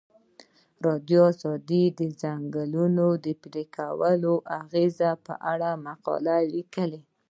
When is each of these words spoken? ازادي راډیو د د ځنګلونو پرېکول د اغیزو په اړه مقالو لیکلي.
ازادي 0.03 1.19
راډیو 1.21 1.25
د 1.65 1.67
د 1.99 2.01
ځنګلونو 2.21 3.05
پرېکول 3.43 4.13
د 4.23 4.27
اغیزو 4.59 5.11
په 5.25 5.33
اړه 5.51 5.69
مقالو 5.87 6.37
لیکلي. 6.53 7.01